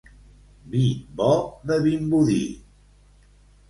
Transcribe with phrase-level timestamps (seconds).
[0.71, 0.81] Vi
[1.21, 1.29] bo
[1.69, 2.43] de Vimbodí.